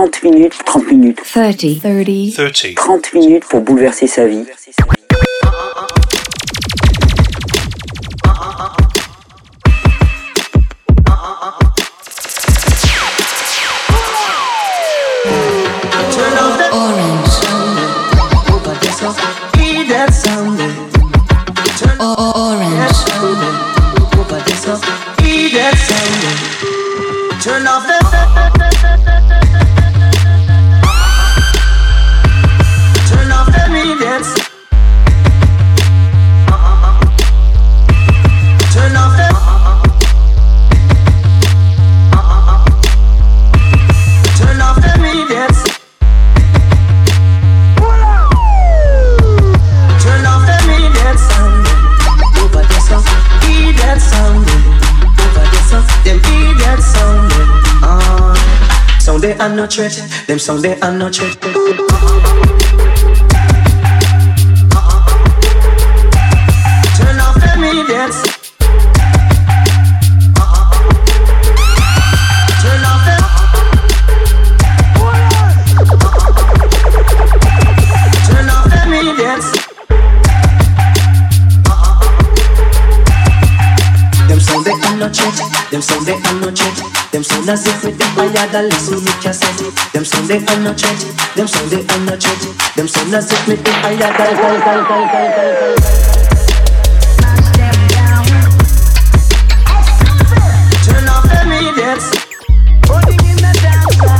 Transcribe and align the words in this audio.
30 0.00 0.22
minutes, 0.22 0.56
30 0.64 0.86
minutes, 0.92 1.18
30, 1.24 1.78
30, 1.78 2.32
30. 2.32 2.74
30 2.74 3.12
minutes 3.12 3.44
pour 3.44 3.60
bouleverser 3.60 4.06
sa 4.06 4.26
vie. 4.26 4.46
They 59.20 59.34
are 59.34 59.48
no 59.54 59.66
threat. 59.66 59.92
Them 60.26 60.38
sound 60.38 60.62
they 60.62 60.80
are 60.80 60.92
no 60.92 61.10
threat. 61.10 61.40
Turn 61.40 61.52
off 67.20 67.34
the 67.34 67.56
media. 67.58 68.08
Turn 72.62 72.84
off 72.88 73.04
the. 73.06 73.16
Turn 78.26 78.48
off 78.48 78.64
the. 78.70 78.80
Them 84.28 84.40
sound 84.40 84.64
they 84.64 84.72
are 84.72 84.96
no 84.96 85.08
threat. 85.08 85.36
Them 85.70 85.82
sound 85.82 86.06
they 86.06 86.14
are 86.14 86.34
no 86.40 86.50
threat. 86.50 86.76
Them 87.12 87.22
sound 87.24 87.48
as 87.50 87.66
if 87.66 87.82
them 87.82 87.99
I 88.18 88.28
gotta 88.32 88.62
listen 88.62 88.98
to 88.98 89.12
your 89.22 89.32
set. 89.32 89.56
Them 89.92 90.04
Sunday 90.04 90.44
I'm 90.48 90.64
not 90.64 90.76
church. 90.76 91.04
Them 91.36 91.46
Sunday 91.46 91.84
I'm 91.88 92.04
not 92.06 92.18
church. 92.20 92.42
Them 92.74 92.88
Sunday 92.88 93.20
sit 93.20 93.48
me 93.48 93.54
in. 93.54 93.66
I 93.66 93.96
gotta. 93.98 94.24
Turn 100.84 101.08
off 101.08 101.24
the 101.28 101.44
mediates. 101.46 102.10
Putting 102.82 103.20
in 103.30 103.36
the 103.36 103.52
dancer. 103.62 104.18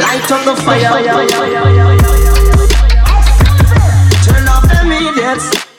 Light 0.00 0.30
up 0.30 0.44
the 0.44 0.54
fire. 0.62 0.90
Turn 4.24 4.48
off 4.48 4.64
the 4.68 4.84
mediates. 4.84 5.69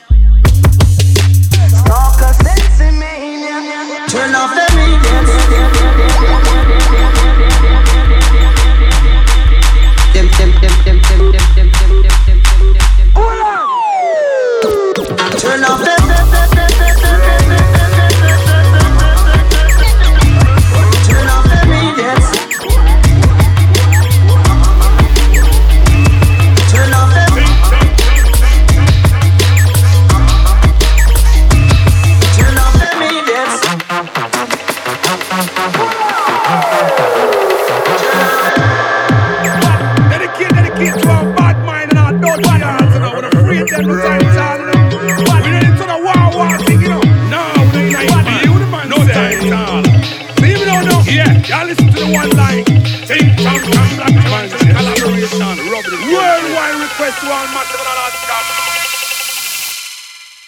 Yeah, 51.12 51.28
y'all 51.44 51.66
listen 51.66 51.88
to 51.88 51.92
the 51.92 52.08
one 52.08 52.30
line. 52.40 52.64
Think 53.04 53.36
from 53.36 53.60
from 53.60 53.84
black 54.00 54.16
man, 54.32 54.48
collaboration. 54.48 55.60
Worldwide 56.08 56.80
request 56.80 57.20
to 57.20 57.28
all 57.28 57.44
massive 57.52 57.84
and 57.84 58.16
stuff. 58.16 58.48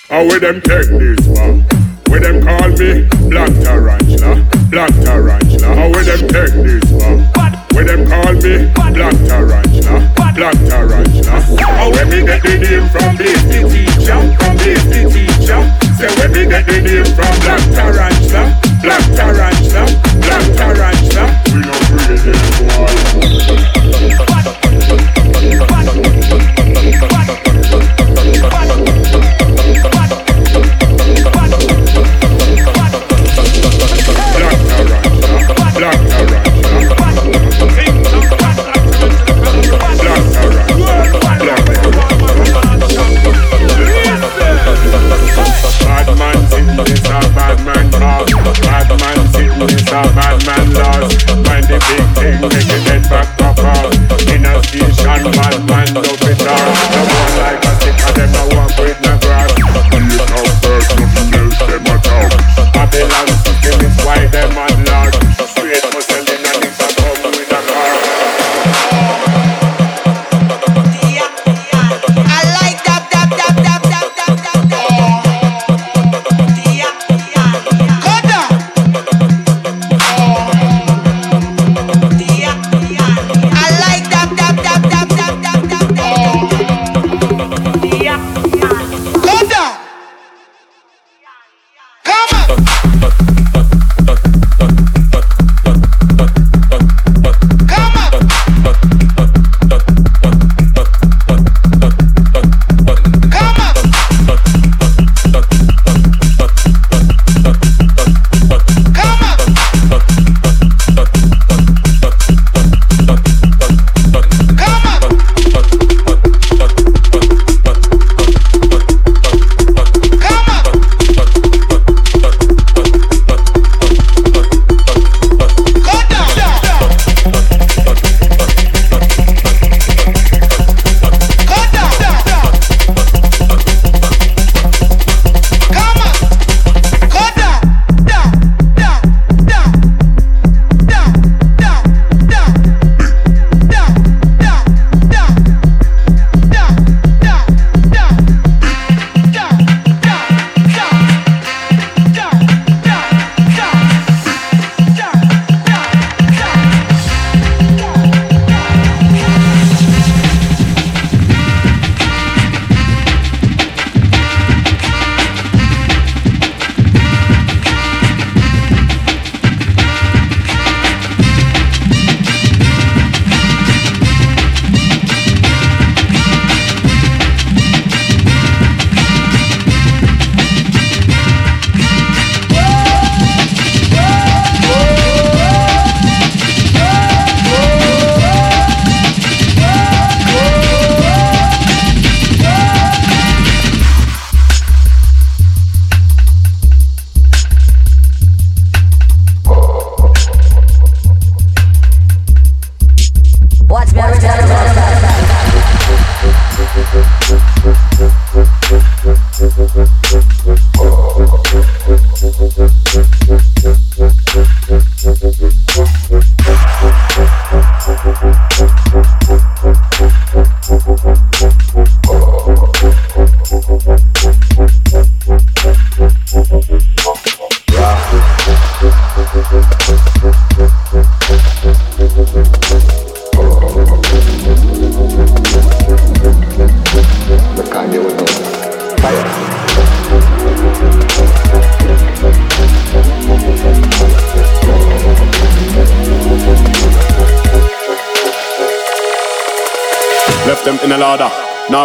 How 0.08 0.25
will 0.25 0.41
them 0.41 0.62
take 0.62 0.88
this 0.88 1.20
man? 1.28 1.69
Will 2.08 2.20
them 2.20 2.41
call 2.41 2.69
me 2.80 3.04
Black 3.28 3.52
Tarantula? 3.60 4.41
Black 4.70 4.91
Tarantula. 5.04 5.69
How 5.76 5.88
will 5.91 6.04
them 6.04 6.20
take 6.32 6.54
this 6.64 6.91
man? 6.92 7.28
Will 7.75 7.84
them 7.84 8.08
call 8.08 8.32
me 8.32 8.72
Black 8.72 9.16
Tarantula? 9.28 10.13
Black 10.34 10.55
tarantula. 10.67 11.41
How 11.61 11.91
when 11.93 12.09
me 12.09 12.27
get 12.27 12.43
the 12.43 12.59
name 12.59 12.89
from 12.91 13.15
Daisy 13.17 13.62
Teacher, 13.71 14.19
from 14.34 14.56
Daisy 14.56 15.06
Teacher. 15.06 15.62
Say 15.95 16.11
where 16.19 16.28
me 16.28 16.43
get 16.50 16.67
the 16.67 16.83
name 16.83 17.06
from 17.15 17.34
Black 17.39 17.62
tarantula. 17.71 18.43
Black 18.83 19.05
tarantula. 19.15 19.87
Black 20.19 20.44
tarantula. 20.59 21.25
We 21.55 21.62
don't 21.62 21.87
bring 21.87 22.19
it 22.19 22.27
in, 22.27 22.39
boy. 22.59 23.15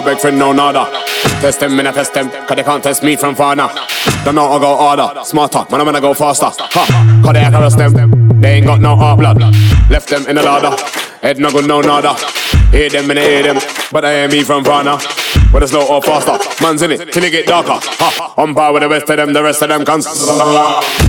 Beg 0.09 0.19
friend, 0.19 0.39
no 0.39 0.51
nada. 0.51 0.85
Test 1.41 1.59
them, 1.59 1.79
I 1.79 1.91
test 1.91 2.13
them, 2.13 2.29
cause 2.29 2.55
they 2.55 2.63
can't 2.63 2.83
test 2.83 3.03
me 3.03 3.15
from 3.15 3.35
far 3.35 3.55
now. 3.55 3.69
Don't 4.23 4.35
know 4.35 4.47
I 4.51 4.59
go 4.59 4.75
harder, 4.75 5.23
smarter, 5.23 5.65
man, 5.69 5.81
I'm 5.81 5.85
gonna 5.85 6.01
go 6.01 6.13
faster. 6.13 6.49
Ha, 6.49 7.21
cause 7.23 7.33
they 7.33 7.45
arrest 7.45 7.77
them, 7.77 8.39
they 8.41 8.53
ain't 8.55 8.65
got 8.65 8.81
no 8.81 8.95
heart 8.95 9.19
blood. 9.19 9.39
Left 9.89 10.09
them 10.09 10.25
in 10.27 10.35
the 10.35 10.41
ladder, 10.41 10.75
head 11.21 11.37
no 11.37 11.51
good, 11.51 11.67
no 11.67 11.81
nada. 11.81 12.15
Hear 12.71 12.89
them 12.89 13.09
and 13.09 13.19
I 13.19 13.23
hear 13.23 13.43
them, 13.43 13.57
but 13.91 14.05
I 14.05 14.13
hear 14.13 14.29
me 14.29 14.43
from 14.43 14.63
far 14.63 14.83
now. 14.83 14.97
But 15.51 15.63
it's 15.63 15.71
slow 15.71 15.87
or 15.87 16.01
faster, 16.01 16.37
man's 16.63 16.81
in 16.81 16.91
it 16.91 17.11
till 17.11 17.23
it 17.23 17.31
get 17.31 17.45
darker. 17.45 17.77
Ha, 17.77 18.33
on 18.37 18.55
par 18.55 18.73
with 18.73 18.81
the 18.81 18.89
rest 18.89 19.09
of 19.09 19.17
them, 19.17 19.33
the 19.33 19.43
rest 19.43 19.61
of 19.61 19.69
them 19.69 19.85
cunts. 19.85 20.07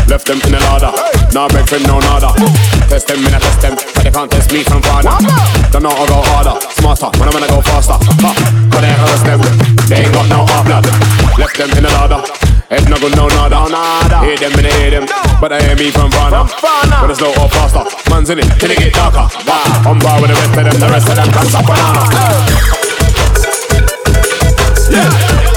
Left 0.09 0.27
them 0.27 0.41
in 0.45 0.53
the 0.53 0.61
ladder, 0.61 0.93
now 1.33 1.49
beg 1.49 1.67
for 1.69 1.79
no 1.87 2.01
nada. 2.01 2.80
Test 2.91 3.07
them, 3.07 3.23
I 3.23 3.39
test 3.39 3.63
them, 3.63 3.75
but 3.95 4.03
they 4.03 4.11
can't 4.11 4.31
test 4.31 4.53
me 4.53 4.65
from 4.65 4.83
far. 4.83 5.01
Don't 5.03 5.83
know 5.83 5.95
I 5.95 6.07
go 6.11 6.19
harder, 6.27 6.59
smarter, 6.75 7.07
man, 7.23 7.31
I'm 7.31 7.39
gonna 7.39 7.47
go 7.47 7.63
faster. 7.63 7.95
Ha, 7.95 8.31
Cause 8.67 8.83
they 8.83 8.91
harass 8.91 9.23
them 9.23 9.41
They 9.87 10.03
ain't 10.03 10.13
got 10.13 10.27
no 10.29 10.43
hard 10.47 10.67
blood 10.67 10.87
Left 11.39 11.57
them 11.57 11.71
in 11.71 11.83
the 11.87 11.91
ladder 11.95 12.23
Head 12.71 12.89
no 12.91 12.99
good, 12.99 13.17
no 13.17 13.27
nada, 13.27 13.69
nada. 13.71 14.21
Hear 14.27 14.37
them 14.39 14.59
and 14.59 14.67
I 14.67 14.71
hear 14.79 14.91
them, 14.91 15.07
but 15.41 15.53
I 15.53 15.61
hear 15.61 15.75
me 15.75 15.91
from 15.91 16.11
far 16.13 16.31
now. 16.31 16.47
But 16.63 17.11
it's 17.11 17.21
low 17.21 17.31
or 17.31 17.49
faster, 17.51 17.83
man's 18.09 18.31
in 18.31 18.39
it 18.39 18.47
till 18.61 18.71
it 18.71 18.79
get 18.79 18.95
darker. 18.95 19.27
On 19.89 19.99
bar 19.99 20.21
with 20.21 20.31
the 20.31 20.39
rest 20.39 20.57
of 20.57 20.65
them, 20.71 20.79
the 20.79 20.87
rest 20.87 21.09
of 21.09 21.17
them 21.17 21.31
can't 21.35 21.49
stop 21.49 21.67
banana. 21.67 22.03
Yeah. 24.91 25.50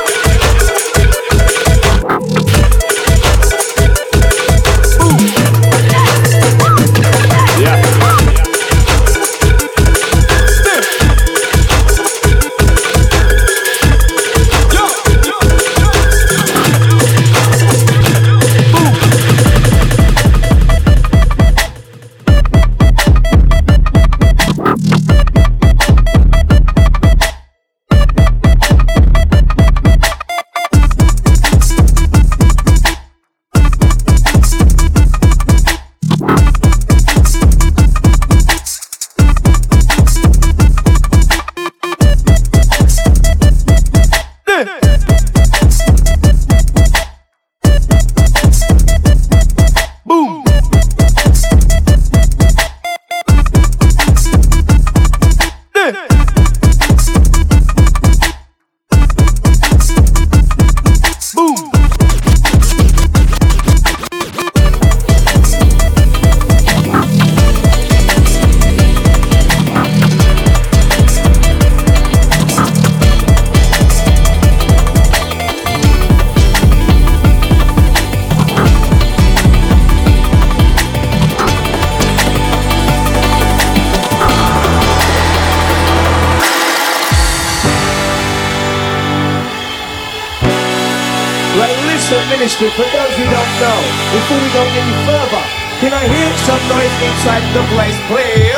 Innocent 92.04 92.30
Ministry, 92.31 92.69
for 92.72 92.83
those 92.83 93.16
who 93.16 93.24
don't 93.24 93.54
know, 93.64 93.80
before 94.12 94.36
we 94.36 94.52
go 94.52 94.60
any 94.60 94.92
further, 95.07 95.44
can 95.80 95.94
I 95.94 96.04
hear 96.04 96.36
some 96.44 96.60
noise 96.68 96.92
inside 97.00 97.40
the 97.56 97.64
place, 97.72 97.95
please? 98.12 98.52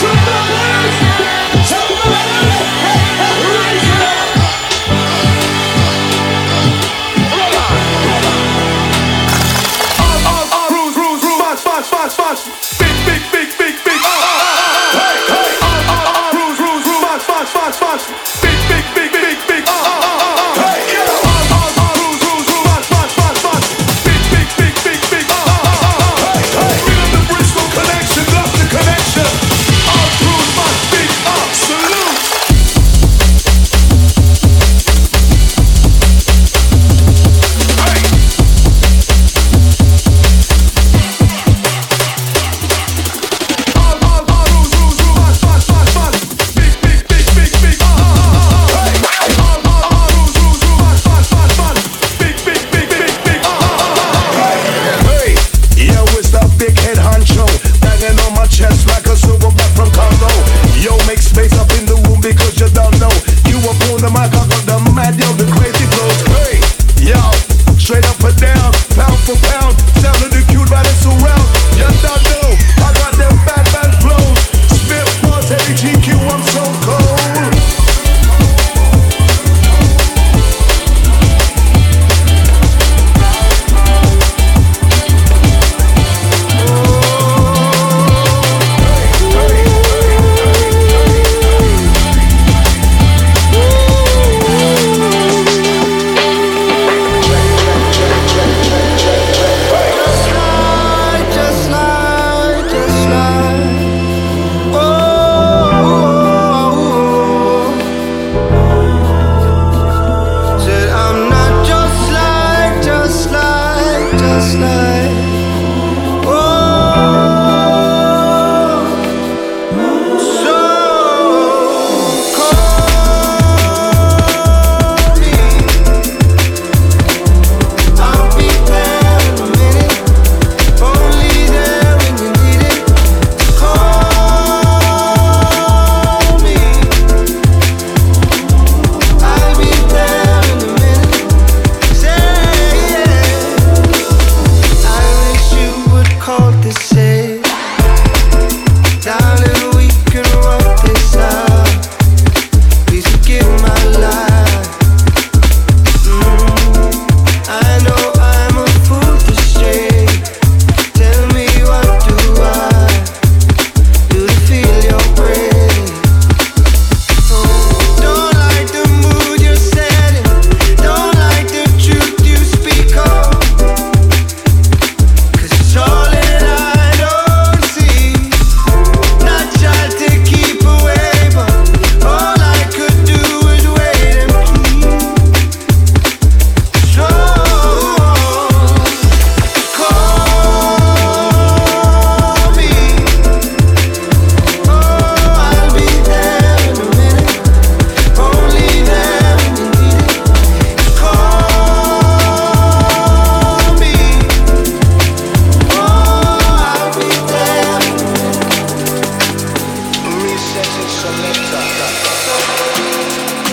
Some 0.00 0.16
noise! 0.24 0.96
Some 1.68 1.84
noise! 2.00 2.56
Raise 3.44 3.84
it 3.84 4.00
up! 4.00 4.24
On, 7.36 7.52
on! 7.60 7.76
Fast, 11.60 11.90
fast, 11.90 12.16
fast! 12.16 12.59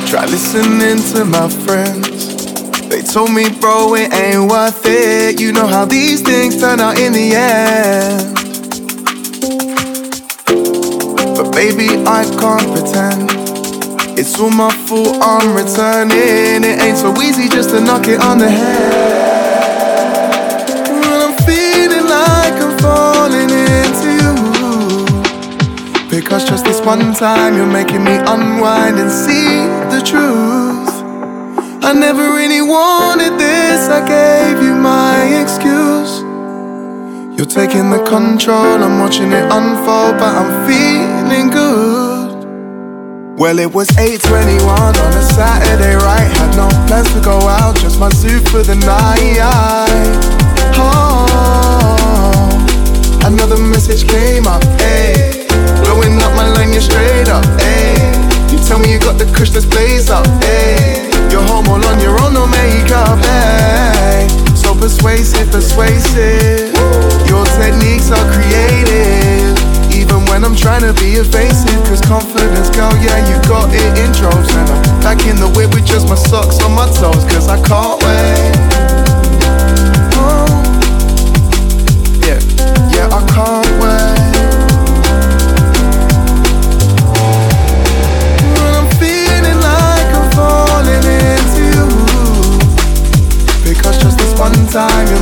Try 0.10 0.26
listening 0.26 1.04
to 1.14 1.26
my 1.26 1.50
friends. 1.50 2.48
They 2.90 3.02
told 3.02 3.32
me, 3.34 3.50
bro, 3.60 3.96
it 3.96 4.14
ain't 4.14 4.50
worth 4.50 4.82
it. 4.86 5.40
You 5.40 5.52
know 5.52 5.68
how 5.68 5.86
these 5.86 6.22
things 6.22 6.60
turn 6.60 6.80
out 6.80 6.98
in 6.98 7.14
the 7.14 7.36
end. 7.36 8.34
But 11.36 11.52
baby, 11.52 11.90
I 12.08 12.24
can't 12.40 12.68
pretend. 12.74 13.30
It's 14.18 14.40
all 14.40 14.50
my 14.50 14.72
fault, 14.88 15.18
I'm 15.22 15.56
returning. 15.56 16.64
It 16.64 16.82
ain't 16.82 16.98
so 16.98 17.14
easy 17.22 17.50
just 17.50 17.70
to 17.72 17.82
knock 17.82 18.08
it 18.08 18.20
on 18.22 18.40
the 18.40 18.50
head. 18.50 18.97
Because 26.28 26.44
just 26.44 26.66
this 26.66 26.82
one 26.82 27.14
time 27.14 27.56
you're 27.56 27.66
making 27.66 28.04
me 28.04 28.12
unwind 28.12 29.00
and 29.00 29.10
see 29.10 29.64
the 29.88 30.02
truth. 30.04 30.92
I 31.82 31.94
never 31.94 32.36
really 32.36 32.62
wanted 32.62 33.40
this, 33.40 33.88
I 33.88 34.06
gave 34.06 34.62
you 34.62 34.76
my 34.76 35.24
excuse. 35.42 36.20
You're 37.38 37.48
taking 37.48 37.92
the 37.92 38.04
control, 38.04 38.84
I'm 38.84 39.00
watching 39.00 39.32
it 39.32 39.46
unfold, 39.50 40.20
but 40.20 40.36
I'm 40.36 40.68
feeling 40.68 41.50
good. 41.50 42.44
Well, 43.40 43.58
it 43.58 43.74
was 43.74 43.88
8.21 43.92 44.68
on 44.68 45.14
a 45.14 45.22
Saturday, 45.32 45.96
right? 45.96 46.28
Had 46.28 46.58
no 46.58 46.68
plans 46.88 47.10
to 47.14 47.22
go 47.22 47.40
out, 47.48 47.78
just 47.78 48.02
my 48.02 48.10
suit 48.10 48.46
for 48.50 48.64
the 48.64 48.76
night. 48.76 49.40
Oh, 50.76 51.24
another 53.24 53.56
message 53.56 54.06
came 54.10 54.46
up, 54.46 54.62
ayy. 54.84 55.37
Blowing 55.98 56.22
up 56.22 56.36
my 56.36 56.48
line, 56.54 56.74
you're 56.74 56.82
straight 56.86 57.28
up, 57.28 57.44
ayy. 57.58 58.54
You 58.54 58.60
tell 58.62 58.78
me 58.78 58.94
you 58.94 59.00
got 59.00 59.18
the 59.18 59.26
kush, 59.34 59.52
let's 59.56 59.66
blaze 59.66 60.12
up, 60.12 60.28
ayy. 60.46 61.10
You're 61.32 61.42
home 61.42 61.68
all 61.68 61.84
on 61.84 62.00
your 62.00 62.14
own, 62.22 62.36
no 62.38 62.46
makeup, 62.46 63.18
ayy. 63.18 64.30
So 64.56 64.76
persuasive, 64.76 65.50
persuasive. 65.50 66.70
Your 67.26 67.42
techniques 67.58 68.14
are 68.14 68.28
creative. 68.30 69.58
Even 69.90 70.22
when 70.30 70.46
I'm 70.46 70.56
trying 70.56 70.86
to 70.86 70.94
be 71.02 71.18
evasive, 71.18 71.82
cause 71.90 72.02
confidence, 72.02 72.70
girl, 72.78 72.94
yeah, 73.02 73.18
you 73.26 73.42
got 73.50 73.74
it 73.74 73.98
in 73.98 74.14
droves. 74.14 74.54
And 74.54 74.70
I'm 74.70 75.02
back 75.02 75.26
in 75.26 75.38
the 75.42 75.50
whip 75.58 75.74
with 75.74 75.88
just 75.88 76.08
my 76.08 76.14
socks 76.30 76.62
on 76.62 76.78
my 76.78 76.86
toes, 76.94 77.26
cause 77.26 77.50
I 77.50 77.58
can't 77.66 77.98
wait. 78.06 78.67
Time 94.78 95.17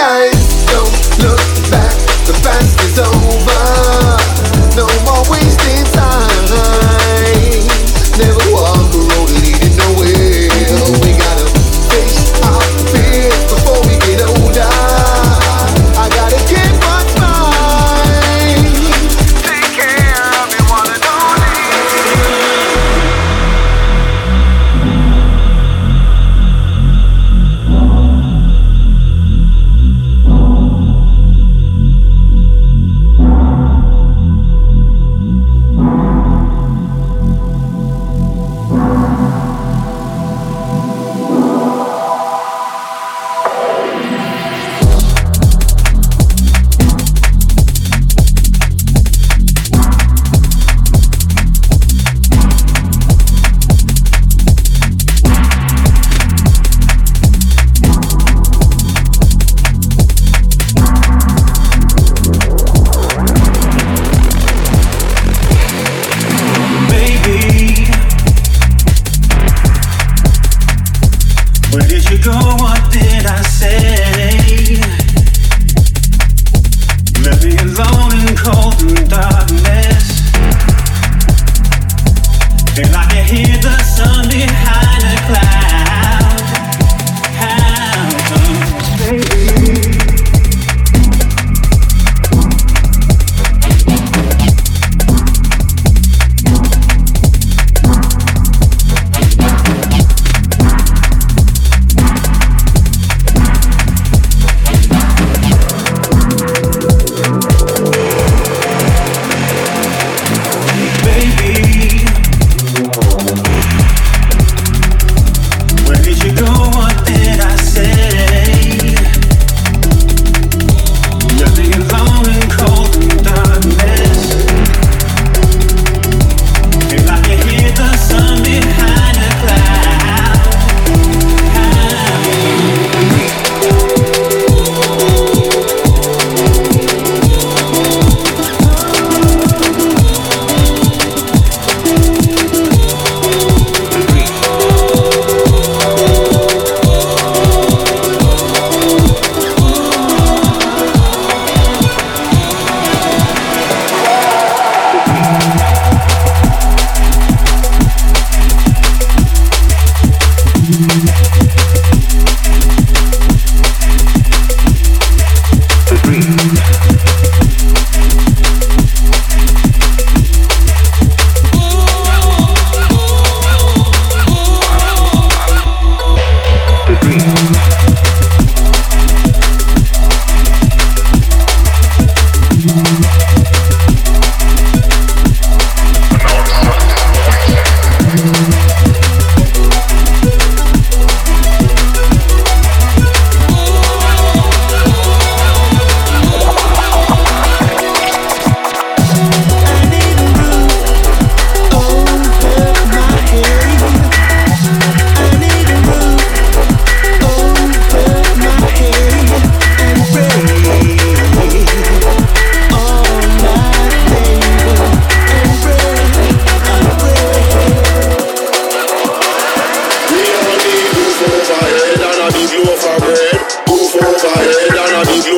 are 0.00 0.20
right. 0.20 0.37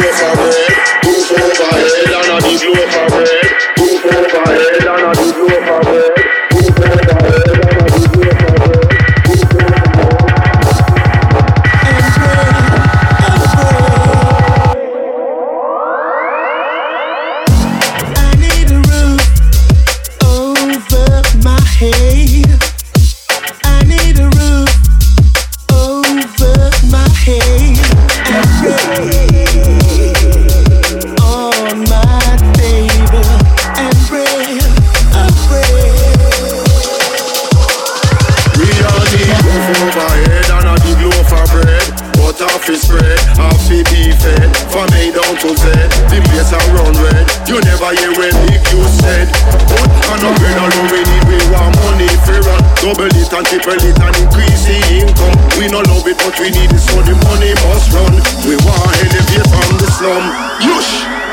with 0.00 0.22
a 0.22 0.59
profit, 56.14 56.32
but 56.32 56.40
we 56.40 56.50
need 56.50 56.72
it 56.72 56.78
so 56.78 57.02
the 57.02 57.14
money 57.26 57.52
must 57.66 57.92
run. 57.92 58.12
We 58.46 58.56
want 58.64 58.96
elevate 59.02 59.46
from 59.46 59.78
the 59.78 59.90
slum. 59.90 60.22
Yush! 60.60 61.29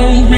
feel 0.00 0.29